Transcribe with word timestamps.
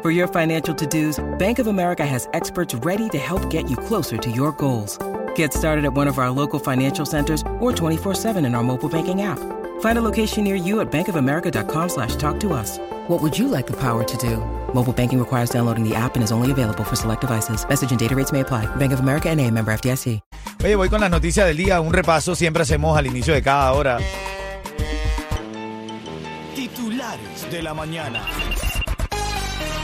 For 0.00 0.12
your 0.12 0.28
financial 0.28 0.72
to 0.76 0.86
dos, 0.86 1.18
Bank 1.38 1.58
of 1.58 1.66
America 1.66 2.06
has 2.06 2.28
experts 2.32 2.72
ready 2.86 3.08
to 3.08 3.18
help 3.18 3.50
get 3.50 3.68
you 3.68 3.76
closer 3.76 4.16
to 4.16 4.30
your 4.30 4.52
goals. 4.52 4.96
Get 5.34 5.52
started 5.52 5.84
at 5.84 5.92
one 5.92 6.06
of 6.06 6.18
our 6.18 6.30
local 6.30 6.60
financial 6.60 7.04
centers 7.04 7.42
or 7.58 7.72
24-7 7.72 8.36
in 8.46 8.54
our 8.54 8.62
mobile 8.62 8.88
banking 8.88 9.22
app. 9.22 9.40
Find 9.80 9.98
a 9.98 10.00
location 10.00 10.44
near 10.44 10.54
you 10.54 10.78
at 10.78 10.92
bankofamerica.com 10.92 11.88
slash 11.88 12.14
talk 12.14 12.38
to 12.40 12.52
us. 12.52 12.78
What 13.08 13.20
would 13.22 13.36
you 13.36 13.48
like 13.48 13.66
the 13.66 13.76
power 13.76 14.04
to 14.04 14.16
do? 14.18 14.36
Mobile 14.72 14.92
banking 14.92 15.18
requires 15.18 15.50
downloading 15.50 15.82
the 15.82 15.96
app 15.96 16.14
and 16.14 16.22
is 16.22 16.30
only 16.30 16.52
available 16.52 16.84
for 16.84 16.94
select 16.94 17.22
devices. 17.22 17.68
Message 17.68 17.90
and 17.90 17.98
data 17.98 18.14
rates 18.14 18.30
may 18.30 18.40
apply. 18.40 18.66
Bank 18.76 18.92
of 18.92 19.00
America 19.00 19.28
and 19.28 19.40
a 19.40 19.50
member 19.50 19.72
FDIC. 19.72 20.20
Oye, 20.62 20.76
voy 20.76 20.88
con 20.88 21.00
las 21.00 21.10
noticias 21.10 21.44
del 21.46 21.56
día. 21.56 21.80
Un 21.80 21.92
repaso 21.92 22.36
siempre 22.36 22.62
hacemos 22.62 22.96
al 22.96 23.08
inicio 23.08 23.34
de 23.34 23.42
cada 23.42 23.72
hora. 23.72 23.98
Titulares 26.54 27.50
de 27.50 27.62
la 27.62 27.74
mañana. 27.74 28.24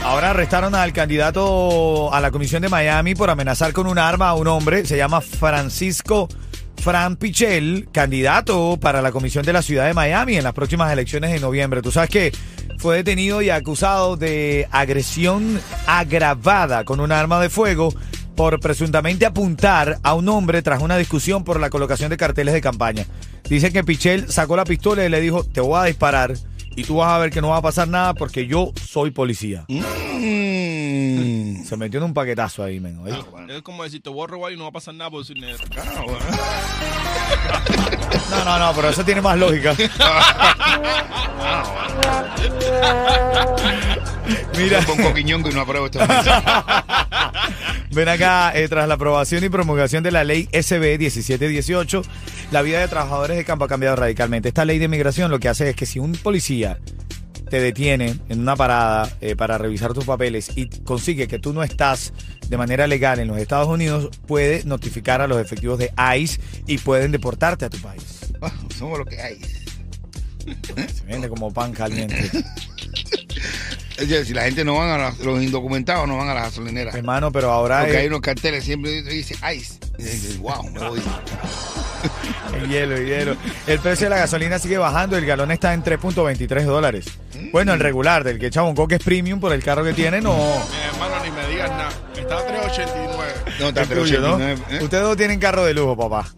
Ahora 0.05 0.29
arrestaron 0.29 0.75
al 0.75 0.93
candidato 0.93 2.13
a 2.13 2.21
la 2.21 2.29
comisión 2.29 2.61
de 2.61 2.69
Miami 2.69 3.15
por 3.15 3.31
amenazar 3.31 3.73
con 3.73 3.87
un 3.87 3.97
arma 3.97 4.29
a 4.29 4.35
un 4.35 4.47
hombre. 4.47 4.85
Se 4.85 4.97
llama 4.97 5.19
Francisco 5.19 6.29
Fran 6.77 7.15
Pichel, 7.15 7.89
candidato 7.91 8.77
para 8.79 9.01
la 9.01 9.11
comisión 9.11 9.43
de 9.43 9.51
la 9.51 9.63
ciudad 9.63 9.87
de 9.87 9.95
Miami 9.95 10.37
en 10.37 10.43
las 10.43 10.53
próximas 10.53 10.93
elecciones 10.93 11.31
de 11.31 11.39
noviembre. 11.39 11.81
Tú 11.81 11.91
sabes 11.91 12.11
que 12.11 12.31
fue 12.77 12.97
detenido 12.97 13.41
y 13.41 13.49
acusado 13.49 14.15
de 14.15 14.67
agresión 14.69 15.59
agravada 15.87 16.85
con 16.85 16.99
un 16.99 17.11
arma 17.11 17.39
de 17.41 17.49
fuego 17.49 17.91
por 18.35 18.59
presuntamente 18.59 19.25
apuntar 19.25 19.97
a 20.03 20.13
un 20.13 20.29
hombre 20.29 20.61
tras 20.61 20.83
una 20.83 20.97
discusión 20.97 21.43
por 21.43 21.59
la 21.59 21.71
colocación 21.71 22.11
de 22.11 22.17
carteles 22.17 22.53
de 22.53 22.61
campaña. 22.61 23.07
Dicen 23.49 23.73
que 23.73 23.83
Pichel 23.83 24.31
sacó 24.31 24.55
la 24.55 24.65
pistola 24.65 25.03
y 25.03 25.09
le 25.09 25.19
dijo, 25.19 25.43
te 25.43 25.61
voy 25.61 25.79
a 25.79 25.85
disparar 25.85 26.35
y 26.75 26.83
tú 26.83 26.97
vas 26.97 27.11
a 27.11 27.17
ver 27.17 27.31
que 27.31 27.41
no 27.41 27.49
va 27.49 27.57
a 27.57 27.61
pasar 27.61 27.87
nada 27.87 28.13
porque 28.13 28.47
yo 28.47 28.71
soy 28.81 29.11
policía. 29.11 29.65
Mm. 29.67 31.63
Se 31.63 31.77
metió 31.77 31.99
en 31.99 32.05
un 32.05 32.13
paquetazo 32.13 32.63
ahí, 32.63 32.79
men. 32.79 32.99
Es 33.49 33.61
como 33.61 33.83
decir, 33.83 34.01
te 34.01 34.09
voy 34.09 34.23
a 34.23 34.27
robar 34.27 34.51
y 34.51 34.57
no 34.57 34.63
va 34.63 34.69
a 34.69 34.73
pasar 34.73 34.93
nada 34.93 35.09
por 35.09 35.25
decir. 35.25 35.37
No, 38.29 38.45
no, 38.45 38.59
no, 38.59 38.73
pero 38.75 38.89
eso 38.89 39.03
tiene 39.03 39.21
más 39.21 39.37
lógica. 39.37 39.75
Mira, 44.57 44.83
Con 44.85 44.97
coquiñongo 44.97 45.49
y 45.49 45.53
no 45.53 45.61
apruebo 45.61 45.85
esta 45.87 46.05
ven 47.91 48.09
acá, 48.09 48.51
eh, 48.55 48.67
tras 48.67 48.87
la 48.87 48.95
aprobación 48.95 49.43
y 49.43 49.49
promulgación 49.49 50.03
de 50.03 50.11
la 50.11 50.23
ley 50.23 50.49
SB 50.51 50.97
1718, 50.99 52.01
la 52.51 52.61
vida 52.61 52.79
de 52.79 52.87
trabajadores 52.87 53.37
de 53.37 53.45
campo 53.45 53.65
ha 53.65 53.67
cambiado 53.67 53.95
radicalmente. 53.95 54.49
Esta 54.49 54.65
ley 54.65 54.79
de 54.79 54.87
migración 54.87 55.31
lo 55.31 55.39
que 55.39 55.49
hace 55.49 55.69
es 55.69 55.75
que 55.75 55.85
si 55.85 55.99
un 55.99 56.13
policía 56.13 56.79
te 57.49 57.59
detiene 57.59 58.19
en 58.27 58.39
una 58.39 58.55
parada 58.55 59.09
eh, 59.21 59.35
para 59.35 59.57
revisar 59.57 59.93
tus 59.93 60.05
papeles 60.05 60.49
y 60.55 60.67
consigue 60.83 61.27
que 61.27 61.39
tú 61.39 61.53
no 61.53 61.63
estás 61.63 62.11
de 62.47 62.57
manera 62.57 62.87
legal 62.87 63.19
en 63.19 63.27
los 63.27 63.37
Estados 63.37 63.67
Unidos, 63.67 64.09
puede 64.27 64.63
notificar 64.65 65.21
a 65.21 65.27
los 65.27 65.39
efectivos 65.39 65.79
de 65.79 65.91
ICE 66.17 66.39
y 66.67 66.77
pueden 66.79 67.11
deportarte 67.11 67.65
a 67.65 67.69
tu 67.69 67.77
país. 67.77 68.33
Somos 68.77 68.99
lo 68.99 69.05
que 69.05 69.21
hay. 69.21 69.39
Se 70.93 71.03
vende 71.05 71.29
como 71.29 71.51
pan 71.51 71.71
caliente. 71.71 72.29
Es 73.97 74.09
decir, 74.09 74.25
si 74.25 74.33
la 74.33 74.43
gente 74.43 74.65
no 74.65 74.75
van 74.75 74.89
a 74.89 74.97
las- 74.97 75.19
los 75.19 75.41
indocumentados 75.41 76.07
no 76.07 76.17
van 76.17 76.27
a 76.29 76.33
las 76.33 76.43
gasolineras. 76.45 76.93
Hermano, 76.95 77.31
pero 77.31 77.51
ahora 77.51 77.79
Porque 77.79 77.93
es 77.95 78.01
hay 78.01 78.07
unos 78.07 78.21
carteles 78.21 78.63
siempre 78.63 79.01
dice 79.03 79.35
ice. 79.55 79.75
Y 79.97 80.03
dices, 80.03 80.37
wow, 80.39 80.63
me 80.71 80.79
voy. 80.89 81.01
el 82.61 82.69
hielo, 82.69 82.95
el 82.95 83.05
hielo. 83.07 83.37
El 83.67 83.79
precio 83.79 84.05
de 84.05 84.09
la 84.11 84.17
gasolina 84.17 84.59
sigue 84.59 84.77
bajando, 84.77 85.17
el 85.17 85.25
galón 85.25 85.51
está 85.51 85.73
en 85.73 85.83
3.23 85.83 86.63
dólares. 86.65 87.05
Bueno, 87.51 87.73
el 87.73 87.79
regular, 87.79 88.23
del 88.23 88.37
que 88.39 88.47
echaba 88.47 88.67
un 88.67 88.75
coque 88.75 88.95
es 88.95 89.03
premium 89.03 89.39
por 89.39 89.53
el 89.53 89.63
carro 89.63 89.83
que 89.83 89.93
tiene, 89.93 90.19
no. 90.21 90.33
Mi 90.35 90.93
hermano, 90.93 91.23
ni 91.23 91.31
me 91.31 91.47
digas 91.47 91.69
nada. 91.71 91.89
Está 92.17 92.37
a 92.39 92.45
389. 92.45 93.33
No, 93.59 93.67
está 93.69 93.81
¿no? 93.81 93.87
389, 93.87 94.61
¿eh? 94.71 94.83
Ustedes 94.83 95.03
dos 95.03 95.17
tienen 95.17 95.39
carro 95.39 95.63
de 95.65 95.73
lujo, 95.73 95.95
papá. 95.97 96.29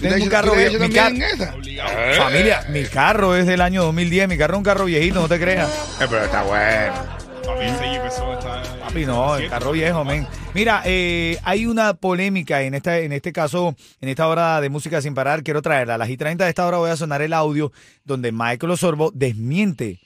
Tengo 0.00 0.14
un 0.16 0.22
¿Tú 0.24 0.28
carro 0.30 0.54
le 0.54 0.70
vie- 0.70 0.76
echas 0.76 1.12
mi 1.12 1.76
car-. 1.76 2.14
Familia, 2.16 2.64
mi 2.70 2.84
carro 2.84 3.34
es 3.36 3.46
del 3.46 3.60
año 3.60 3.82
2010, 3.84 4.28
mi 4.28 4.36
carro 4.38 4.54
es 4.54 4.58
un 4.58 4.64
carro 4.64 4.84
viejito, 4.84 5.20
no 5.20 5.28
te 5.28 5.38
creas. 5.38 5.68
Eh, 6.00 6.06
pero 6.08 6.24
está 6.24 6.42
bueno. 6.42 7.16
Papi, 7.44 7.64
ese 7.64 8.06
eso 8.06 8.32
está... 8.34 8.62
Papi, 8.80 9.06
no, 9.06 9.36
el 9.36 9.48
carro 9.48 9.72
viejo, 9.72 10.04
men. 10.04 10.26
Mira, 10.54 10.82
eh, 10.84 11.38
hay 11.44 11.66
una 11.66 11.94
polémica 11.94 12.62
en 12.62 12.74
esta, 12.74 12.98
en 12.98 13.12
este 13.12 13.32
caso, 13.32 13.76
en 14.00 14.08
esta 14.08 14.26
hora 14.28 14.60
de 14.60 14.68
música 14.68 15.00
sin 15.00 15.14
parar, 15.14 15.42
quiero 15.42 15.62
traerla. 15.62 15.94
A 15.94 15.98
las 15.98 16.08
y 16.10 16.16
30 16.16 16.44
de 16.44 16.50
esta 16.50 16.66
hora 16.66 16.78
voy 16.78 16.90
a 16.90 16.96
sonar 16.96 17.22
el 17.22 17.32
audio 17.32 17.72
donde 18.04 18.32
Michael 18.32 18.72
Osorbo 18.72 19.10
desmiente 19.14 20.00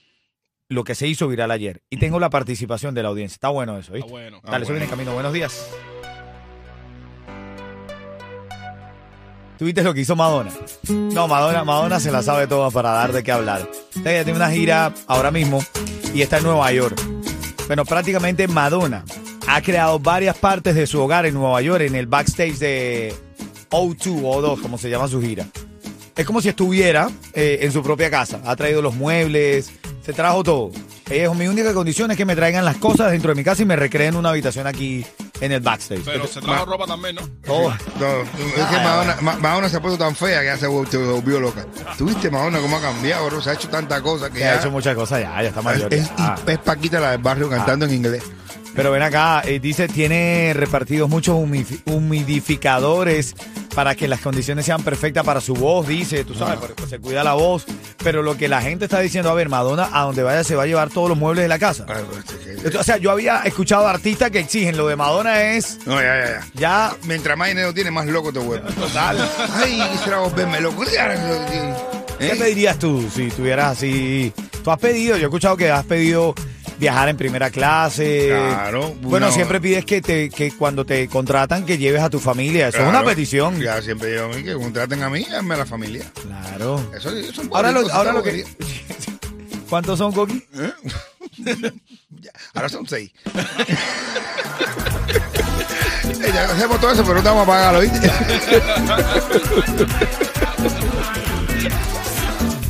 lo 0.68 0.84
que 0.84 0.94
se 0.94 1.06
hizo 1.06 1.28
viral 1.28 1.50
ayer. 1.50 1.82
Y 1.88 1.96
tengo 1.96 2.20
la 2.20 2.30
participación 2.30 2.94
de 2.94 3.02
la 3.02 3.08
audiencia. 3.08 3.34
Está 3.36 3.48
bueno 3.48 3.78
eso, 3.78 3.92
¿viste? 3.92 4.06
Está 4.06 4.12
bueno. 4.12 4.40
Dale, 4.44 4.64
eso 4.64 4.72
viene 4.72 4.84
en 4.84 4.90
camino. 4.90 5.14
Buenos 5.14 5.32
días. 5.32 5.66
¿Tuviste 9.60 9.82
lo 9.82 9.92
que 9.92 10.00
hizo 10.00 10.16
Madonna? 10.16 10.50
No, 10.88 11.28
Madonna, 11.28 11.64
Madonna 11.64 12.00
se 12.00 12.10
la 12.10 12.22
sabe 12.22 12.46
toda 12.46 12.70
para 12.70 12.92
dar 12.92 13.12
de 13.12 13.22
qué 13.22 13.30
hablar. 13.30 13.70
Ella 13.94 14.24
tiene 14.24 14.38
una 14.38 14.50
gira 14.50 14.94
ahora 15.06 15.30
mismo 15.30 15.62
y 16.14 16.22
está 16.22 16.38
en 16.38 16.44
Nueva 16.44 16.72
York. 16.72 16.98
Bueno, 17.66 17.84
prácticamente 17.84 18.48
Madonna 18.48 19.04
ha 19.46 19.60
creado 19.60 19.98
varias 19.98 20.38
partes 20.38 20.74
de 20.74 20.86
su 20.86 20.98
hogar 20.98 21.26
en 21.26 21.34
Nueva 21.34 21.60
York, 21.60 21.82
en 21.82 21.94
el 21.94 22.06
backstage 22.06 22.56
de 22.56 23.14
O2 23.68 24.22
o 24.24 24.40
O2, 24.40 24.62
como 24.62 24.78
se 24.78 24.88
llama 24.88 25.08
su 25.08 25.20
gira. 25.20 25.46
Es 26.16 26.24
como 26.24 26.40
si 26.40 26.48
estuviera 26.48 27.10
eh, 27.34 27.58
en 27.60 27.70
su 27.70 27.82
propia 27.82 28.10
casa. 28.10 28.40
Ha 28.46 28.56
traído 28.56 28.80
los 28.80 28.94
muebles, 28.94 29.72
se 30.00 30.14
trajo 30.14 30.42
todo. 30.42 30.70
Ella 31.10 31.24
dijo, 31.24 31.34
mi 31.34 31.48
única 31.48 31.74
condición 31.74 32.10
es 32.10 32.16
que 32.16 32.24
me 32.24 32.34
traigan 32.34 32.64
las 32.64 32.78
cosas 32.78 33.12
dentro 33.12 33.28
de 33.28 33.34
mi 33.34 33.44
casa 33.44 33.60
y 33.60 33.66
me 33.66 33.76
recreen 33.76 34.16
una 34.16 34.30
habitación 34.30 34.66
aquí 34.66 35.04
en 35.40 35.52
el 35.52 35.60
backstage. 35.60 36.02
Pero 36.04 36.26
se 36.26 36.40
trajo 36.40 36.64
ropa 36.66 36.86
también, 36.86 37.16
¿no? 37.16 37.22
Todo. 37.44 37.70
No, 37.98 38.20
es 38.20 38.66
que 38.70 38.76
Madonna, 38.76 39.16
Ma- 39.20 39.36
Madonna 39.36 39.68
se 39.68 39.76
ha 39.76 39.80
puesto 39.82 39.98
tan 39.98 40.14
fea 40.14 40.40
que 40.40 40.46
ya 40.46 40.56
se 40.58 40.68
vol- 40.68 40.88
se 40.88 40.96
volvió 40.98 41.40
loca. 41.40 41.66
¿Tuviste 41.96 42.30
Madonna 42.30 42.58
cómo 42.60 42.76
ha 42.76 42.80
cambiado, 42.80 43.26
bro? 43.26 43.40
Se 43.40 43.50
ha 43.50 43.52
hecho 43.54 43.68
tanta 43.68 44.00
cosa 44.02 44.30
que 44.30 44.38
Se 44.38 44.44
ha 44.48 44.54
ya- 44.54 44.60
hecho 44.60 44.70
muchas 44.70 44.94
cosas 44.94 45.20
ya, 45.22 45.42
ya 45.42 45.48
está 45.48 45.62
mayor. 45.62 45.92
es, 45.92 46.08
ya. 46.16 46.36
es 46.46 46.58
Paquita 46.58 47.00
la 47.00 47.12
del 47.12 47.22
barrio 47.22 47.48
cantando 47.48 47.86
en 47.86 47.94
inglés. 47.94 48.22
Pero 48.74 48.92
ven 48.92 49.02
acá, 49.02 49.42
eh, 49.44 49.58
dice, 49.58 49.88
tiene 49.88 50.52
repartidos 50.54 51.08
muchos 51.10 51.36
humidificadores 51.86 53.34
para 53.74 53.94
que 53.94 54.06
las 54.08 54.20
condiciones 54.20 54.64
sean 54.66 54.82
perfectas 54.82 55.24
para 55.24 55.40
su 55.40 55.54
voz, 55.54 55.86
dice, 55.88 56.24
tú 56.24 56.34
sabes, 56.34 56.56
porque, 56.58 56.74
pues, 56.74 56.90
se 56.90 56.98
cuida 57.00 57.24
la 57.24 57.34
voz. 57.34 57.64
Pero 58.02 58.22
lo 58.22 58.36
que 58.36 58.48
la 58.48 58.62
gente 58.62 58.86
está 58.86 59.00
diciendo, 59.00 59.30
a 59.30 59.34
ver, 59.34 59.48
Madonna, 59.50 59.88
a 59.92 60.02
donde 60.04 60.22
vaya 60.22 60.42
se 60.42 60.54
va 60.56 60.62
a 60.62 60.66
llevar 60.66 60.88
todos 60.88 61.08
los 61.10 61.18
muebles 61.18 61.42
de 61.42 61.48
la 61.48 61.58
casa. 61.58 61.84
Ay, 61.88 62.02
pues, 62.10 62.24
es 62.40 62.60
que- 62.62 62.66
Esto- 62.68 62.80
O 62.80 62.82
sea, 62.84 62.96
yo 62.96 63.10
había 63.10 63.42
escuchado 63.42 63.86
artistas 63.86 64.30
que 64.30 64.38
exigen, 64.40 64.76
lo 64.76 64.86
de 64.88 64.96
Madonna 64.96 65.42
es 65.54 65.78
No, 65.86 66.00
ya, 66.00 66.18
ya, 66.18 66.26
ya. 66.26 66.46
ya... 66.54 66.96
Mientras 67.04 67.36
más 67.36 67.48
dinero 67.48 67.74
tiene, 67.74 67.90
más 67.90 68.06
loco 68.06 68.32
te 68.32 68.38
vuelve. 68.38 68.70
Total. 68.72 69.18
Ay, 69.54 69.82
quisiera 69.92 70.18
volverme 70.20 70.60
loco. 70.60 70.82
¿Eh? 70.84 70.88
¿Qué 72.18 72.36
pedirías 72.36 72.78
tú 72.78 73.08
si 73.14 73.28
tuvieras 73.28 73.72
así? 73.78 74.32
Tú 74.62 74.70
has 74.70 74.78
pedido, 74.78 75.16
yo 75.16 75.22
he 75.22 75.26
escuchado 75.28 75.56
que 75.56 75.70
has 75.70 75.84
pedido 75.86 76.34
viajar 76.80 77.08
en 77.10 77.16
primera 77.16 77.50
clase. 77.50 78.26
Claro, 78.28 78.94
Bueno, 79.02 79.26
una- 79.26 79.34
siempre 79.34 79.60
pides 79.60 79.84
que 79.84 80.00
te 80.02 80.30
que 80.30 80.50
cuando 80.52 80.84
te 80.84 81.06
contratan 81.08 81.64
que 81.64 81.78
lleves 81.78 82.02
a 82.02 82.10
tu 82.10 82.18
familia. 82.18 82.68
Eso 82.68 82.78
es 82.78 82.82
Claro. 82.84 82.98
una 82.98 83.06
petición. 83.08 83.60
Ya 83.60 83.80
siempre 83.82 84.10
digo 84.12 84.24
a 84.24 84.28
mí 84.28 84.42
que 84.42 84.54
contraten 84.54 85.02
a 85.02 85.10
mí, 85.10 85.24
hazme 85.36 85.54
a 85.54 85.58
la 85.58 85.66
familia. 85.66 86.10
Claro. 86.22 86.80
Eso, 86.96 87.10
eso 87.10 87.42
es 87.42 87.48
Ahora 87.52 87.70
lo, 87.70 87.88
ahora 87.92 88.12
lo 88.12 88.22
que. 88.22 88.44
¿Cuántos 89.68 89.98
son, 89.98 90.12
Coqui? 90.12 90.42
bonito. 91.38 91.68
Ahora 92.54 92.68
son 92.68 92.86
seis. 92.88 93.12
Eh, 96.22 96.30
ya 96.34 96.44
hacemos 96.44 96.78
todo 96.80 96.90
eso, 96.92 97.02
pero 97.02 97.14
no 97.14 97.22
te 97.22 97.28
vamos 97.30 97.44
a 97.44 97.46
pagarlo, 97.46 97.80
¿viste? 97.80 98.10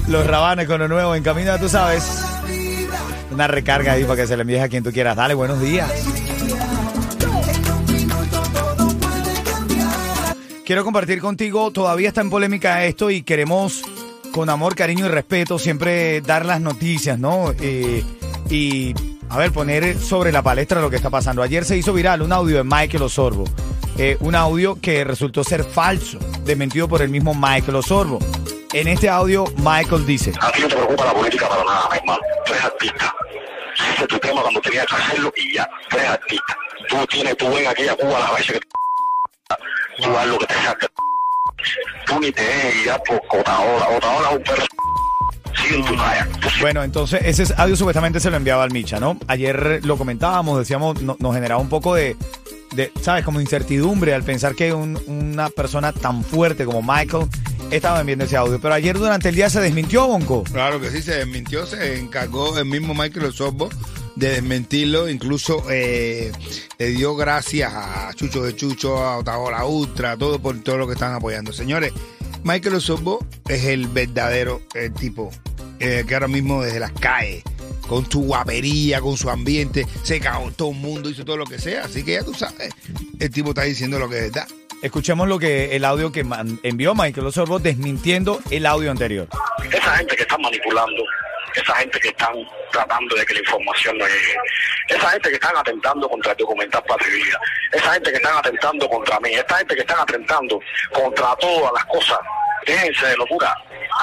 Los 0.08 0.26
rabanes 0.26 0.66
con 0.68 0.78
lo 0.78 0.88
nuevo 0.88 1.14
en 1.16 1.22
camino, 1.22 1.58
tú 1.58 1.68
sabes. 1.68 2.04
Una 3.30 3.46
recarga 3.46 3.92
ahí 3.92 4.04
para 4.04 4.16
que 4.16 4.26
se 4.26 4.36
le 4.36 4.42
envíes 4.42 4.62
a 4.62 4.68
quien 4.68 4.82
tú 4.82 4.92
quieras. 4.92 5.16
Dale, 5.16 5.34
buenos 5.34 5.60
días. 5.60 5.90
Quiero 10.64 10.84
compartir 10.84 11.20
contigo, 11.20 11.72
todavía 11.72 12.08
está 12.08 12.20
en 12.20 12.30
polémica 12.30 12.84
esto 12.84 13.10
y 13.10 13.22
queremos 13.22 13.82
con 14.30 14.48
amor, 14.48 14.76
cariño 14.76 15.06
y 15.06 15.08
respeto 15.08 15.58
siempre 15.58 16.20
dar 16.20 16.46
las 16.46 16.60
noticias, 16.60 17.18
¿no? 17.18 17.52
Eh, 17.60 18.04
y 18.48 18.94
a 19.28 19.38
ver, 19.38 19.52
poner 19.52 19.98
sobre 19.98 20.30
la 20.30 20.42
palestra 20.42 20.80
lo 20.80 20.88
que 20.88 20.96
está 20.96 21.10
pasando. 21.10 21.42
Ayer 21.42 21.64
se 21.64 21.76
hizo 21.76 21.92
viral 21.92 22.22
un 22.22 22.32
audio 22.32 22.58
de 22.58 22.64
Michael 22.64 23.02
Osorbo. 23.02 23.44
Eh, 23.98 24.16
un 24.20 24.34
audio 24.34 24.78
que 24.80 25.04
resultó 25.04 25.44
ser 25.44 25.64
falso, 25.64 26.18
desmentido 26.44 26.88
por 26.88 27.02
el 27.02 27.10
mismo 27.10 27.34
Michael 27.34 27.76
Osorbo. 27.76 28.18
En 28.72 28.86
este 28.86 29.08
audio, 29.08 29.46
Michael 29.56 30.06
dice, 30.06 30.32
A 30.40 30.52
ti 30.52 30.62
no 30.62 30.68
te 30.68 30.76
preocupa 30.76 31.04
la 31.06 31.12
política 31.12 31.48
para 31.48 31.64
nada, 31.64 31.88
mi 31.90 31.98
hermano. 31.98 32.20
Tú 32.46 32.52
eres 32.52 32.64
artista. 32.64 33.14
Tu 34.08 34.18
tema 34.18 34.42
cuando 34.42 34.60
tenías 34.60 34.86
que 34.86 34.94
hacerlo 34.96 35.32
y 35.36 35.54
ya. 35.54 35.68
Tú 35.88 35.96
eres 35.96 36.10
artista. 36.10 36.56
Tú 36.88 37.06
tienes, 37.06 37.36
tú 37.36 37.48
ven 37.54 37.66
aquí 37.66 37.86
a 37.88 37.94
Cuba 37.94 38.18
las 38.18 38.32
veces 38.34 38.52
que 38.60 40.02
tú 40.02 40.16
haz 40.18 40.26
lo 40.26 40.38
que 40.38 40.46
te 40.46 40.54
saca. 40.54 40.86
Tú 42.06 42.20
ni 42.20 42.32
te 42.32 42.42
dejes 42.42 42.82
guiar 42.84 43.02
por 43.04 43.20
Otaola. 43.40 43.88
Otaola 43.96 44.30
es 44.30 44.36
un 44.36 44.42
perro. 44.42 44.64
En 45.70 45.84
sigue- 45.84 46.60
Bueno, 46.60 46.82
entonces 46.82 47.20
ese 47.24 47.54
audio 47.56 47.76
supuestamente 47.76 48.18
se 48.20 48.30
lo 48.30 48.36
enviaba 48.36 48.64
al 48.64 48.70
Micha, 48.72 48.98
¿no? 48.98 49.18
Ayer 49.28 49.80
lo 49.84 49.96
comentábamos, 49.96 50.58
decíamos, 50.58 51.00
no- 51.02 51.16
nos 51.20 51.34
generaba 51.34 51.60
un 51.60 51.68
poco 51.68 51.94
de, 51.94 52.16
de, 52.72 52.92
¿sabes? 53.00 53.24
Como 53.24 53.40
incertidumbre 53.40 54.14
al 54.14 54.22
pensar 54.24 54.54
que 54.54 54.72
un- 54.72 55.00
una 55.06 55.48
persona 55.50 55.92
tan 55.92 56.24
fuerte 56.24 56.64
como 56.64 56.82
Michael 56.82 57.26
estaba 57.70 58.00
enviando 58.00 58.24
ese 58.24 58.36
audio. 58.36 58.60
Pero 58.60 58.74
ayer 58.74 58.98
durante 58.98 59.28
el 59.28 59.34
día 59.34 59.50
se 59.50 59.60
desmintió, 59.60 60.06
Bonco. 60.06 60.44
Claro 60.44 60.80
que 60.80 60.90
sí, 60.90 61.02
se 61.02 61.14
desmintió, 61.16 61.66
se 61.66 61.98
encargó 61.98 62.58
el 62.58 62.64
mismo 62.64 62.94
Michael 62.94 63.26
Osorbo 63.26 63.68
de 64.16 64.30
desmentirlo, 64.30 65.08
incluso 65.08 65.64
eh, 65.70 66.30
le 66.78 66.86
dio 66.88 67.16
gracias 67.16 67.72
a 67.74 68.12
Chucho 68.14 68.42
de 68.42 68.54
Chucho, 68.54 68.98
a 68.98 69.18
Otaola 69.18 69.64
Ultra, 69.64 70.16
todo 70.16 70.40
por 70.40 70.60
todo 70.62 70.78
lo 70.78 70.86
que 70.86 70.92
están 70.94 71.14
apoyando. 71.14 71.52
Señores, 71.52 71.92
Michael 72.44 72.74
Osorbo 72.74 73.24
es 73.48 73.64
el 73.64 73.86
verdadero 73.88 74.60
eh, 74.74 74.90
tipo 74.90 75.30
eh, 75.78 76.04
que 76.06 76.14
ahora 76.14 76.28
mismo 76.28 76.62
desde 76.62 76.80
las 76.80 76.92
calles, 76.92 77.42
con 77.88 78.10
su 78.10 78.20
guapería, 78.22 79.00
con 79.00 79.16
su 79.16 79.30
ambiente, 79.30 79.86
se 80.02 80.20
cagó 80.20 80.50
todo 80.52 80.70
el 80.70 80.76
mundo, 80.76 81.08
hizo 81.08 81.24
todo 81.24 81.38
lo 81.38 81.46
que 81.46 81.58
sea, 81.58 81.84
así 81.84 82.04
que 82.04 82.12
ya 82.12 82.24
tú 82.24 82.34
sabes, 82.34 82.74
el 83.18 83.30
tipo 83.30 83.50
está 83.50 83.62
diciendo 83.62 83.98
lo 83.98 84.08
que 84.08 84.18
es 84.18 84.32
verdad. 84.32 84.48
Escuchemos 84.82 85.28
lo 85.28 85.38
que 85.38 85.76
el 85.76 85.84
audio 85.84 86.10
que 86.10 86.24
envió 86.62 86.94
Michael 86.94 87.26
Osorbo 87.26 87.58
desmintiendo 87.58 88.40
el 88.50 88.64
audio 88.64 88.90
anterior. 88.90 89.28
esa 89.70 89.96
gente 89.96 90.16
que 90.16 90.22
está 90.22 90.38
manipulando, 90.38 91.04
esa 91.54 91.74
gente 91.74 92.00
que 92.00 92.08
están 92.08 92.32
tratando 92.72 93.14
de 93.14 93.26
que 93.26 93.34
la 93.34 93.40
información 93.40 93.98
no 93.98 94.06
llegue, 94.06 94.36
esa 94.88 95.10
gente 95.10 95.28
que 95.28 95.34
están 95.34 95.54
atentando 95.54 96.08
contra 96.08 96.32
el 96.32 96.38
documental 96.38 96.82
Patria 96.88 97.14
y 97.14 97.22
Vida, 97.22 97.40
esa 97.72 97.92
gente 97.92 98.10
que 98.10 98.16
están 98.16 98.38
atentando 98.38 98.88
contra 98.88 99.20
mí, 99.20 99.34
esta 99.34 99.58
gente 99.58 99.74
que 99.74 99.82
están 99.82 100.00
atentando 100.00 100.58
contra 100.92 101.36
todas 101.36 101.72
las 101.74 101.84
cosas, 101.84 102.18
déjense 102.66 103.06
de 103.06 103.16
locura, 103.18 103.54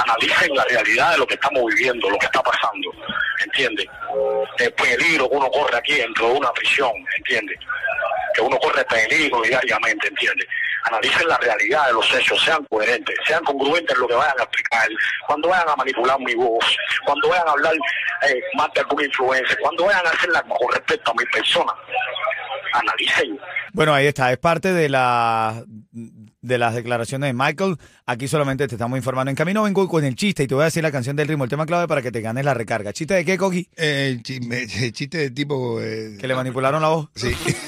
analicen 0.06 0.56
la 0.56 0.64
realidad 0.66 1.14
de 1.14 1.18
lo 1.18 1.26
que 1.26 1.34
estamos 1.34 1.64
viviendo, 1.74 2.08
lo 2.08 2.20
que 2.20 2.28
está 2.28 2.44
pasando, 2.44 2.92
¿entiendes? 3.44 3.88
El 4.60 4.72
peligro 4.74 5.28
que 5.28 5.36
uno 5.38 5.50
corre 5.50 5.76
aquí 5.76 5.96
dentro 5.96 6.28
de 6.28 6.34
una 6.34 6.52
prisión, 6.52 6.92
¿entiendes? 7.18 7.58
que 8.38 8.42
uno 8.44 8.58
corre 8.60 8.86
peligro 8.86 9.42
diariamente, 9.42 10.08
¿entiendes? 10.08 10.48
Analicen 10.90 11.28
la 11.28 11.38
realidad 11.38 11.88
de 11.88 11.94
los 11.94 12.14
hechos, 12.16 12.42
sean 12.44 12.66
coherentes, 12.70 13.16
sean 13.26 13.44
congruentes 13.44 13.94
en 13.96 14.02
lo 14.02 14.08
que 14.08 14.14
vayan 14.16 14.40
a 14.40 14.44
explicar, 14.44 14.88
cuando 15.28 15.50
vayan 15.50 15.70
a 15.70 15.76
manipular 15.76 16.20
mi 16.20 16.34
voz, 16.36 16.66
cuando 17.06 17.30
vayan 17.30 17.48
a 17.48 17.52
hablar 17.52 17.74
eh, 18.30 18.40
más 18.56 18.70
de 18.74 18.82
alguna 18.82 19.06
influencia, 19.06 19.58
cuando 19.62 19.86
vayan 19.86 20.06
a 20.06 20.10
hacerla 20.12 20.42
con 20.44 20.72
respecto 20.74 21.12
a 21.12 21.14
mi 21.16 21.26
persona, 21.26 21.74
analicen. 22.74 23.40
Bueno, 23.74 23.94
ahí 23.94 24.08
está, 24.08 24.32
es 24.32 24.38
parte 24.38 24.74
de 24.74 24.90
la 24.90 25.64
de 26.42 26.58
las 26.58 26.74
declaraciones 26.76 27.28
de 27.30 27.34
Michael. 27.34 27.76
Aquí 28.06 28.28
solamente 28.28 28.68
te 28.68 28.76
estamos 28.76 28.98
informando. 28.98 29.30
En 29.30 29.36
camino 29.36 29.64
vengo 29.64 29.88
con 29.90 30.04
el 30.06 30.16
chiste 30.16 30.44
y 30.44 30.48
te 30.48 30.56
voy 30.56 30.62
a 30.62 30.66
decir 30.66 30.82
la 30.82 30.92
canción 30.92 31.16
del 31.16 31.28
ritmo, 31.28 31.44
el 31.44 31.50
tema 31.50 31.66
clave 31.66 31.88
para 31.88 32.02
que 32.02 32.12
te 32.12 32.22
ganes 32.22 32.46
la 32.46 32.54
recarga. 32.54 32.94
¿Chiste 32.94 33.16
de 33.16 33.26
qué, 33.26 33.38
Coqui? 33.38 33.68
Eh, 33.76 34.08
el 34.12 34.24
chisme- 34.24 34.68
el 34.84 34.92
chiste 34.94 35.18
de 35.18 35.32
tipo... 35.32 35.82
eh, 35.82 36.18
Que 36.20 36.28
le 36.28 36.36
manipularon 36.36 36.82
la 36.82 36.88
voz. 36.90 37.10
sí. 37.16 37.36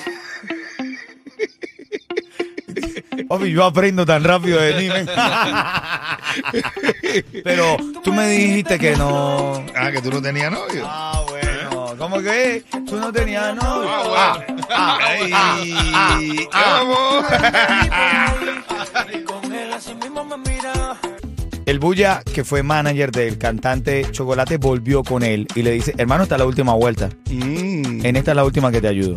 Papi, 3.30 3.52
yo 3.52 3.64
aprendo 3.64 4.06
tan 4.08 4.24
rápido 4.24 4.60
de 4.60 4.74
ti. 4.74 4.90
Pero 7.44 7.78
tú 8.04 8.12
me 8.12 8.28
dijiste 8.28 8.80
que 8.80 8.96
no. 8.96 9.64
Ah, 9.76 9.92
que 9.92 10.02
tú 10.02 10.10
no 10.10 10.20
tenías 10.20 10.52
novio. 10.52 10.84
Ah, 10.84 11.24
bueno. 11.30 11.94
¿Cómo 12.00 12.20
que? 12.22 12.64
Tú 12.88 12.96
no 12.98 13.14
tenías 13.14 13.56
novio. 13.56 13.88
Ah, 13.92 14.40
bueno. 14.48 14.68
Ay, 14.72 15.31
ah. 16.52 16.84
vamos. 16.84 17.26
El 21.68 21.78
Bulla, 21.78 22.24
que 22.34 22.44
fue 22.44 22.64
manager 22.64 23.12
del 23.12 23.38
cantante 23.38 24.08
Chocolate, 24.10 24.58
volvió 24.58 25.04
con 25.04 25.22
él 25.22 25.46
y 25.54 25.62
le 25.62 25.70
dice, 25.74 25.94
hermano, 26.00 26.24
esta 26.24 26.34
es 26.34 26.40
la 26.40 26.48
última 26.48 26.74
vuelta. 26.74 27.10
Mm, 27.30 28.04
En 28.04 28.16
esta 28.16 28.31
es 28.31 28.36
la 28.36 28.44
última 28.44 28.72
que 28.72 28.81
te 28.81 28.88
ayudo. 28.88 29.14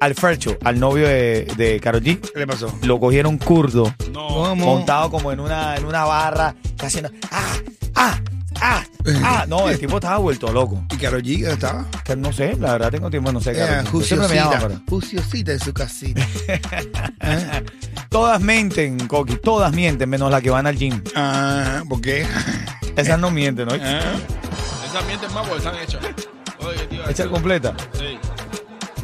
Al 0.00 0.14
Fercho, 0.14 0.56
al 0.64 0.78
novio 0.78 1.06
de, 1.08 1.46
de 1.56 1.80
Karol 1.80 2.02
G, 2.02 2.20
¿Qué 2.20 2.38
le 2.40 2.46
pasó? 2.46 2.72
lo 2.82 2.98
cogieron 3.00 3.38
kurdo, 3.38 3.92
No. 4.12 4.54
Montado 4.56 5.10
como 5.10 5.32
en 5.32 5.40
una, 5.40 5.76
en 5.76 5.84
una 5.84 6.04
barra, 6.04 6.54
haciendo, 6.82 7.10
ah, 7.30 7.54
ah, 7.94 8.20
ah, 8.60 8.84
ah. 9.22 9.44
No, 9.48 9.68
el 9.68 9.78
tipo 9.78 9.96
estaba 9.96 10.18
vuelto 10.18 10.52
loco. 10.52 10.84
¿Y 10.92 10.96
Karol 10.96 11.22
G 11.22 11.38
dónde 11.40 11.52
estaba? 11.54 11.86
Que 12.04 12.16
no 12.16 12.32
sé, 12.32 12.56
la 12.58 12.72
verdad 12.72 12.90
tengo 12.90 13.10
tiempo, 13.10 13.32
no 13.32 13.40
sé. 13.40 13.52
Era 13.52 13.82
Karol 13.84 13.84
G. 13.92 14.02
Siempre 14.04 14.28
me 14.28 14.34
llama, 14.34 14.50
juiciosita, 14.50 14.68
pero- 14.68 14.82
juiciosita 14.88 15.52
en 15.52 15.60
su 15.60 15.72
casita. 15.72 16.26
¿Eh? 16.48 17.64
Todas 18.10 18.40
mienten, 18.40 19.06
Coqui, 19.08 19.36
todas 19.36 19.72
mienten, 19.74 20.08
menos 20.08 20.30
la 20.30 20.40
que 20.40 20.48
van 20.50 20.66
al 20.66 20.76
gym. 20.76 21.02
Ah, 21.14 21.82
¿por 21.88 22.00
qué? 22.00 22.26
Esas 22.96 23.18
no 23.18 23.30
mienten, 23.30 23.66
¿no? 23.68 23.74
Ah, 23.82 24.14
Esas 24.88 25.06
mientes 25.06 25.30
más 25.32 25.46
porque 25.46 25.58
están 25.66 25.82
hechas. 25.82 26.00
Oye, 26.60 26.86
tío. 26.86 27.08
Echa 27.10 27.28
completa. 27.28 27.74
Sí. 27.92 28.18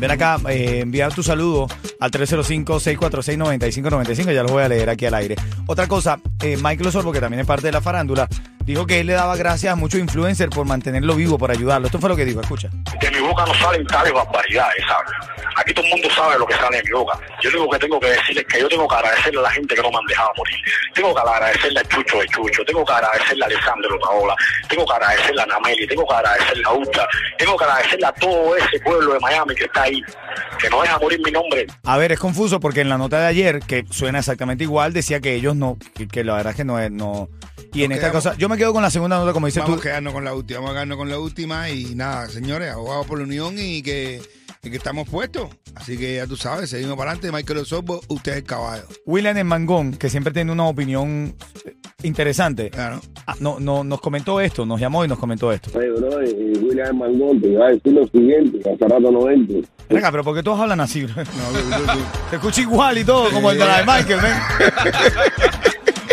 Ven 0.03 0.11
acá, 0.11 0.39
eh, 0.49 0.81
enviar 0.81 1.15
tu 1.15 1.23
saludo 1.23 1.69
al 2.01 2.11
305-646-9595. 2.11 4.33
Ya 4.33 4.43
los 4.43 4.51
voy 4.51 4.65
a 4.65 4.69
leer 4.69 4.91
aquí 4.91 5.07
al 5.07 5.15
aire. 5.15 5.37
Otra 5.69 5.87
cosa, 5.87 6.19
eh, 6.43 6.57
Michael 6.57 6.89
Osorbo, 6.89 7.13
que 7.13 7.21
también 7.21 7.39
es 7.39 7.47
parte 7.47 7.69
de 7.69 7.73
la 7.73 7.81
farándula, 7.81 8.29
dijo 8.65 8.87
que 8.87 9.01
él 9.01 9.07
le 9.07 9.15
daba 9.15 9.37
gracias 9.37 9.73
a 9.73 9.77
muchos 9.77 10.01
influencers 10.01 10.55
por 10.55 10.67
mantenerlo 10.67 11.15
vivo, 11.15 11.39
por 11.39 11.51
ayudarlo. 11.51 11.87
Esto 11.87 11.99
fue 11.99 12.09
lo 12.09 12.17
que 12.17 12.25
dijo, 12.25 12.41
escucha. 12.41 12.69
De 13.01 13.11
mi 13.11 13.21
boca 13.21 13.45
no 13.47 13.55
salen 13.55 13.87
tales 13.87 14.13
barbaridades, 14.13 14.85
¿sabes? 14.87 15.13
Aquí 15.57 15.75
todo 15.75 15.85
el 15.85 15.93
mundo 15.93 16.09
sabe 16.15 16.39
lo 16.39 16.47
que 16.47 16.55
sale 16.55 16.79
de 16.79 16.83
mi 16.85 16.91
boca. 16.91 17.19
Yo 17.43 17.51
lo 17.51 17.61
único 17.61 17.73
que 17.73 17.79
tengo 17.81 18.01
que 18.01 18.07
decir 18.09 18.39
es 18.39 18.45
que 18.47 18.61
yo 18.61 18.69
tengo 18.69 18.89
que 18.89 18.95
agradecerle 18.95 19.41
a 19.41 19.43
la 19.43 19.51
gente 19.51 19.75
que 19.75 19.83
no 19.83 19.91
me 19.91 19.97
han 19.99 20.07
dejado 20.07 20.31
morir. 20.37 20.57
Tengo 20.95 21.15
que 21.15 21.21
agradecerle 21.21 21.81
a 21.81 21.85
Chucho 21.85 22.19
de 22.19 22.27
Chucho, 22.29 22.65
tengo 22.65 22.85
que 22.85 22.93
agradecerle 22.93 23.45
a 23.45 23.47
Alessandro 23.47 23.99
Paola, 24.01 24.35
tengo 24.69 24.87
que 24.87 24.93
agradecerle 24.93 25.43
a 25.43 25.47
Nameli, 25.47 25.87
tengo 25.87 26.07
que 26.07 26.15
agradecerle 26.15 26.63
a 26.67 26.73
Uta, 26.73 27.09
tengo 27.39 27.57
que 27.57 27.65
agradecerle 27.65 28.07
a 28.07 28.13
todo 28.13 28.57
ese 28.57 28.81
pueblo 28.81 29.15
de 29.15 29.21
Miami 29.21 29.55
que 29.55 29.65
está 29.65 29.83
ahí, 29.83 30.03
que 30.59 30.71
no 30.71 30.83
deja 30.83 30.99
morir 30.99 31.21
mi 31.25 31.31
nombre. 31.31 31.67
A 31.85 31.97
ver, 31.99 32.13
es 32.13 32.19
confuso 32.19 32.61
porque 32.61 32.81
en 32.81 32.89
la 32.89 32.99
nota 32.99 33.21
de 33.21 33.27
ayer, 33.27 33.61
que 33.61 33.85
suena 33.91 34.21
exactamente 34.21 34.65
igual, 34.65 34.93
decía 34.93 35.21
que 35.21 35.35
ellos 35.35 35.57
no, 35.57 35.79
que, 35.95 36.09
que 36.09 36.25
la 36.25 36.35
verdad 36.35 36.53
es 36.53 36.57
que 36.57 36.65
no 36.65 36.79
es, 36.79 36.91
no. 36.91 37.29
Y 37.75 37.85
en 37.85 37.89
Nos 37.91 37.97
esta 37.97 38.09
quedamos- 38.11 38.25
cosa, 38.25 38.37
yo 38.39 38.49
me 38.49 38.57
quedo 38.57 38.73
con 38.73 38.83
la 38.83 38.91
segunda 38.91 39.19
nota, 39.19 39.33
como 39.33 39.47
dices 39.47 39.63
Vamos 39.63 39.77
a 39.77 39.81
tú. 39.81 39.83
quedarnos 39.83 40.13
con 40.13 40.25
la 40.25 40.35
última, 40.35 40.59
vamos 40.61 40.71
a 40.71 40.75
quedarnos 40.75 40.99
con 40.99 41.09
la 41.09 41.19
última 41.19 41.71
y 41.71 41.95
nada, 41.95 42.29
señores, 42.29 42.71
abogados 42.71 43.07
por 43.07 43.19
la 43.19 43.25
unión 43.25 43.55
y 43.59 43.83
que, 43.83 44.21
y 44.63 44.71
que 44.71 44.77
estamos 44.77 45.09
puestos. 45.09 45.49
Así 45.75 45.97
que 45.97 46.17
ya 46.17 46.27
tú 46.27 46.37
sabes, 46.37 46.69
seguimos 46.69 46.97
para 46.99 47.13
adelante. 47.13 47.35
Michael 47.35 47.61
Osorbo, 47.61 48.01
usted 48.09 48.33
es 48.33 48.39
el 48.39 48.45
caballo. 48.45 48.85
William 49.07 49.37
en 49.39 49.47
Mangón, 49.47 49.93
que 49.95 50.11
siempre 50.11 50.35
tiene 50.35 50.53
una 50.53 50.65
opinión 50.67 51.35
eh, 51.65 51.75
interesante, 52.03 52.69
Claro. 52.69 53.01
ah, 53.27 53.37
no, 53.41 53.59
no, 53.59 53.83
nos 53.85 54.03
comentó 54.03 54.39
esto, 54.43 54.67
nos 54.67 54.79
llamó 54.79 55.03
y 55.07 55.09
nos 55.09 55.19
comentó 55.19 55.51
esto. 55.51 55.71
Oye, 55.79 55.91
bro, 55.93 56.23
y 56.23 56.59
William 56.59 56.99
Mangón 56.99 57.41
te 57.41 57.49
iba 57.49 57.69
a 57.69 57.71
decir 57.71 57.93
lo 57.95 58.07
siguiente, 58.09 58.59
hace 58.71 58.85
rato 58.87 59.11
no 59.11 59.31
entro. 59.31 59.61
Ven 59.89 59.99
acá, 59.99 60.11
pero 60.11 60.25
¿por 60.25 60.37
qué 60.37 60.43
todos 60.43 60.61
hablan 60.61 60.81
así? 60.81 61.05
bro? 61.07 61.15
No, 61.17 61.23
tú- 61.59 61.71
tú- 61.87 61.93
tú- 61.93 62.05
Se 62.29 62.37
escucha 62.37 62.61
igual 62.61 62.99
y 62.99 63.05
todo, 63.05 63.31
como 63.31 63.51
el 63.51 63.59
de 63.59 63.65
la 63.65 63.79
de 63.79 63.87
Michael, 63.87 64.21
ven. 64.21 65.53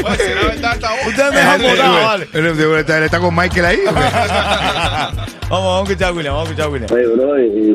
Oye, 0.05 0.17
si 0.17 0.33
la 0.33 0.41
verdad 0.47 0.73
está. 0.73 0.89
Ustedes 1.07 1.31
me 1.31 1.37
dejan 1.39 1.61
votar, 1.61 2.03
vale. 2.03 2.27
Él- 2.33 3.05
está, 3.05 3.19
con 3.19 3.35
Michael 3.35 3.65
ahí. 3.65 3.79
vamos, 3.85 5.49
vamos 5.49 5.79
a 5.79 5.83
escuchar 5.83 6.09
a 6.09 6.13
William, 6.13 6.33
vamos 6.33 6.49
a 6.49 6.51
escuchar 6.51 6.67
a 6.67 6.71
William. 6.71 6.89
Oye, 6.93 7.07
bro, 7.07 7.33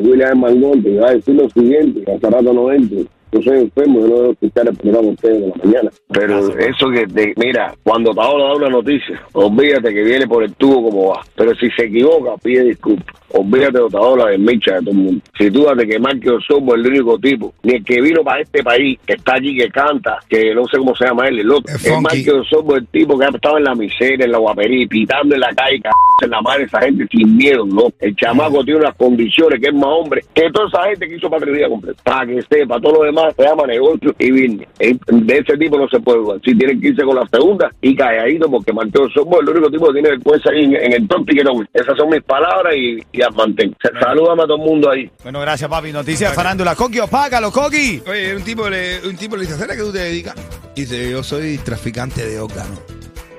William 0.09 0.39
Mangón 0.39 0.83
te 0.83 0.89
iba 0.91 1.07
a 1.09 1.11
decir 1.13 1.35
lo 1.35 1.49
siguiente, 1.49 2.03
hace 2.11 2.29
rato 2.29 2.53
no 2.53 2.71
entro. 2.71 2.99
Yo 3.35 3.41
soy 3.41 3.59
enfermo, 3.59 3.99
yo 3.99 4.07
no 4.07 4.15
debo 4.15 4.31
escuchar 4.31 4.67
el 4.69 4.75
programa 4.77 5.07
de 5.07 5.13
ustedes 5.13 5.41
de 5.41 5.47
la 5.47 5.55
mañana. 5.63 5.89
Pero 6.07 6.57
eso 6.57 6.89
que, 6.89 7.05
te, 7.05 7.33
mira, 7.35 7.75
cuando 7.83 8.13
Paola 8.13 8.45
da 8.45 8.55
una 8.55 8.69
noticia, 8.69 9.21
olvídate 9.33 9.93
que 9.93 10.03
viene 10.03 10.25
por 10.25 10.41
el 10.41 10.53
tubo 10.53 10.89
como 10.89 11.09
va. 11.09 11.21
Pero 11.35 11.53
si 11.55 11.69
se 11.71 11.85
equivoca, 11.85 12.37
pide 12.41 12.63
disculpas. 12.63 13.13
Olvídate 13.31 13.73
de 13.73 13.83
Otaola, 13.83 14.27
de 14.27 14.37
Micha, 14.37 14.75
de 14.75 14.79
todo 14.79 14.91
el 14.91 14.97
mundo. 14.97 15.21
Si 15.37 15.51
tú 15.51 15.65
de 15.75 15.85
que 15.85 15.99
Marquio 15.99 16.39
Somos 16.39 16.75
el 16.75 16.87
único 16.87 17.19
tipo, 17.19 17.53
ni 17.63 17.73
el 17.73 17.83
que 17.83 17.99
vino 17.99 18.23
para 18.23 18.41
este 18.41 18.63
país, 18.63 18.97
que 19.05 19.13
está 19.13 19.33
allí, 19.33 19.57
que 19.57 19.69
canta, 19.69 20.19
que 20.29 20.55
no 20.55 20.63
sé 20.65 20.77
cómo 20.77 20.95
se 20.95 21.05
llama 21.05 21.27
él, 21.27 21.39
el 21.39 21.51
otro. 21.51 21.75
Es 21.75 21.85
Es. 21.85 22.01
Marquio 22.01 22.41
Somos 22.45 22.77
el 22.77 22.87
tipo 22.87 23.19
que 23.19 23.25
ha 23.25 23.29
estado 23.29 23.57
en 23.57 23.65
la 23.65 23.75
miseria, 23.75 24.25
en 24.25 24.31
la 24.31 24.37
guapería, 24.37 24.87
pitando 24.87 25.35
en 25.35 25.41
la 25.41 25.53
calle, 25.53 25.81
en 26.23 26.29
la 26.29 26.41
madre 26.41 26.63
esa 26.63 26.79
gente 26.81 27.05
sin 27.11 27.35
miedo, 27.35 27.65
¿no? 27.65 27.91
El 27.99 28.15
chamaco 28.15 28.63
tiene 28.63 28.79
unas 28.79 28.95
condiciones 28.95 29.59
que 29.59 29.67
es 29.67 29.73
más 29.73 29.85
hombre 29.89 30.23
que 30.33 30.49
toda 30.51 30.67
esa 30.67 30.83
gente 30.89 31.07
que 31.09 31.15
hizo 31.17 31.29
patria 31.29 31.67
completa. 31.67 32.01
Para 32.03 32.25
que 32.27 32.41
sepa, 32.43 32.79
todo 32.79 32.99
lo 32.99 33.03
demás 33.03 33.33
se 33.35 33.43
llama 33.43 33.67
negocio 33.67 34.15
y 34.17 34.31
business. 34.31 34.67
Eh, 34.79 34.95
De 35.07 35.37
ese 35.37 35.57
tipo 35.57 35.77
no 35.77 35.87
se 35.89 35.99
puede 35.99 36.19
jugar. 36.19 36.39
Si 36.45 36.55
tienen 36.57 36.79
que 36.79 36.89
irse 36.89 37.03
con 37.03 37.15
la 37.15 37.27
segunda 37.27 37.69
y 37.81 37.95
calladito, 37.95 38.49
porque 38.49 38.71
Marqueo 38.71 39.09
Somos 39.09 39.39
el 39.41 39.49
único 39.49 39.69
tipo 39.69 39.87
que 39.87 39.93
tiene 39.93 40.09
vergüenza 40.09 40.49
ahí 40.51 40.63
en, 40.63 40.75
en 40.75 40.93
el 40.93 41.07
top 41.07 41.29
y 41.29 41.35
que 41.35 41.43
no. 41.43 41.51
Esas 41.73 41.97
son 41.97 42.09
mis 42.09 42.23
palabras 42.23 42.73
y, 42.75 43.03
y 43.11 43.21
al 43.21 43.33
mantén. 43.33 43.75
Salúdame 43.99 44.43
a 44.43 44.45
todo 44.45 44.57
el 44.57 44.63
mundo 44.63 44.89
ahí. 44.91 45.09
Bueno, 45.23 45.41
gracias, 45.41 45.69
papi. 45.69 45.91
Noticias 45.91 46.31
de 46.31 46.35
farándula. 46.35 46.75
Coqui, 46.75 46.99
opácalo, 46.99 47.51
Coqui. 47.51 48.01
Oye, 48.07 48.35
un 48.35 48.43
tipo 48.43 48.69
le, 48.69 49.05
un 49.05 49.17
tipo 49.17 49.35
le 49.35 49.45
dice, 49.45 49.61
¿a 49.61 49.67
qué 49.67 49.81
tú 49.81 49.91
te 49.91 49.99
dedicas? 49.99 50.35
Y 50.75 50.81
dice, 50.81 51.11
yo 51.11 51.23
soy 51.23 51.57
traficante 51.57 52.25
de 52.25 52.39
órganos. 52.39 52.79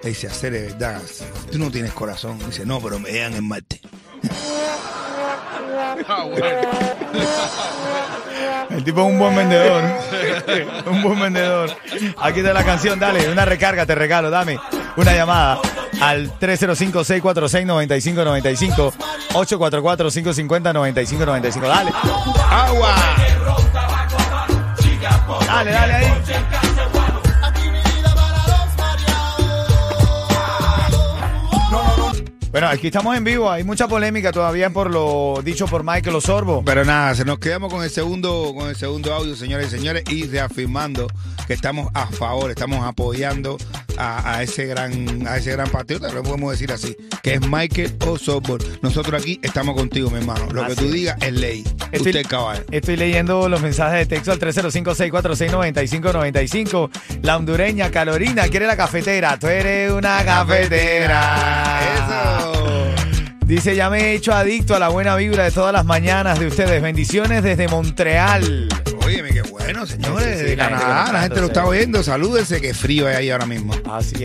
Le 0.07 0.11
dice, 0.11 0.29
hacer 0.29 0.53
verdad, 0.53 1.03
tú 1.51 1.59
no 1.59 1.69
tienes 1.69 1.93
corazón. 1.93 2.39
Dice, 2.47 2.65
no, 2.65 2.81
pero 2.81 3.01
me 3.01 3.11
dejan 3.11 3.35
en 3.35 3.49
Marte. 3.49 3.81
Ah, 6.09 6.25
bueno. 6.25 6.47
El 8.71 8.85
tipo 8.85 9.01
es 9.01 9.07
un 9.09 9.19
buen 9.19 9.35
vendedor. 9.35 9.83
un 10.87 11.03
buen 11.03 11.19
vendedor. 11.19 11.77
Aquí 12.19 12.39
está 12.39 12.53
la 12.53 12.63
canción, 12.65 13.01
dale, 13.01 13.29
una 13.31 13.45
recarga, 13.45 13.85
te 13.85 13.97
regalo, 13.97 14.31
dame 14.31 14.61
una 14.97 15.13
llamada 15.13 15.59
al 16.01 16.31
305-646-9595, 16.39 18.93
844-550-9595. 19.33 21.61
Dale, 21.61 21.91
¡Agua! 22.49 22.95
dale, 25.47 25.73
dale 25.73 25.95
ahí. 25.95 26.13
Bueno, 32.57 32.71
aquí 32.71 32.87
estamos 32.87 33.15
en 33.15 33.23
vivo, 33.23 33.51
hay 33.51 33.65
mucha 33.65 33.87
polémica 33.87 34.33
todavía 34.33 34.71
por 34.71 34.91
lo 34.91 35.43
dicho 35.45 35.67
por 35.67 35.85
Michael 35.85 36.17
Osorbo. 36.17 36.63
Pero 36.65 36.87
nada, 36.87 37.15
se 37.15 37.27
nos 37.27 37.39
quedamos 37.39 37.71
con 37.71 37.85
el 37.85 37.91
segundo, 37.91 38.55
con 38.57 38.71
el 38.71 38.77
segundo 38.77 39.13
audio, 39.13 39.37
señores 39.37 39.67
y 39.67 39.71
señores, 39.77 40.05
y 40.11 40.27
reafirmando 40.27 41.07
que 41.47 41.53
estamos 41.53 41.91
a 41.93 42.07
favor, 42.07 42.49
estamos 42.51 42.83
apoyando 42.83 43.59
a, 43.99 44.37
a 44.37 44.43
ese 44.43 44.65
gran, 44.65 45.27
a 45.29 45.37
ese 45.37 45.53
gran 45.53 45.69
patriota, 45.69 46.11
lo 46.11 46.23
podemos 46.23 46.51
decir 46.53 46.73
así, 46.73 46.97
que 47.23 47.35
es 47.35 47.43
Michael 47.47 47.95
Osorbo. 48.07 48.57
Nosotros 48.81 49.21
aquí 49.21 49.39
estamos 49.43 49.77
contigo, 49.77 50.09
mi 50.09 50.17
hermano. 50.21 50.47
Lo 50.51 50.67
que 50.67 50.75
tú 50.77 50.87
es. 50.87 50.93
digas 50.93 51.19
es 51.21 51.33
ley. 51.35 51.63
Estoy- 51.93 52.13
Usted 52.13 52.27
caballo. 52.27 52.65
Estoy 52.71 52.97
leyendo 52.97 53.51
los 53.51 53.61
mensajes 53.61 53.99
de 53.99 54.07
texto 54.07 54.33
al 54.33 54.39
305-646-9595. 54.39 56.89
La 57.21 57.37
hondureña 57.37 57.91
Carolina 57.91 58.49
quiere 58.49 58.67
la 58.67 58.79
cafetera. 58.79 59.39
Tú 59.39 59.47
eres 59.49 59.93
una 59.93 60.25
cafetera. 60.25 61.81
Eso. 61.97 62.46
Dice, 63.47 63.77
ya 63.77 63.89
me 63.91 64.01
he 64.01 64.15
hecho 64.15 64.33
adicto 64.33 64.75
a 64.75 64.79
la 64.79 64.89
buena 64.89 65.15
vibra 65.17 65.45
de 65.45 65.53
todas 65.53 65.73
las 65.73 65.85
mañanas 65.85 66.39
de 66.39 66.49
ustedes. 66.49 66.83
Bendiciones 66.83 67.43
desde 67.43 67.69
Montreal. 67.69 68.69
Óyeme, 69.05 69.31
qué 69.31 69.43
bueno, 69.43 69.87
señores. 69.87 70.39
Sí, 70.39 70.45
sí, 70.45 70.51
sí, 70.51 70.57
la 70.57 70.65
gente 70.65 70.81
Canadá, 70.81 71.13
la 71.13 71.23
gente 71.23 71.41
lo 71.41 71.47
está 71.47 71.65
oyendo. 71.65 72.03
Salúdense, 72.03 72.61
que 72.61 72.75
frío 72.75 73.07
hay 73.07 73.15
ahí 73.15 73.31
ahora 73.31 73.47
mismo. 73.47 73.73
Así 73.91 74.15